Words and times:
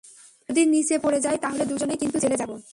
যদি 0.49 0.61
নিচে 0.65 0.95
পড়ে 0.99 1.19
যায়, 1.21 1.37
তাহলে 1.37 1.63
দুজনেই 1.65 1.97
কিন্তু 1.97 2.17
জেলে 2.19 2.37
যাব। 2.37 2.51